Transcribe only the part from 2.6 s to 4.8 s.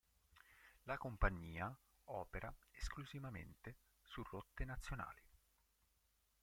esclusivamente su rotte